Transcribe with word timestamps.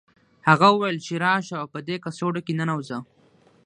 هغه 0.47 0.67
وویل 0.71 0.97
چې 1.05 1.13
راشه 1.23 1.55
او 1.61 1.67
په 1.73 1.79
دې 1.87 1.95
کڅوړه 2.03 2.41
کې 2.45 2.53
ننوځه 2.59 2.97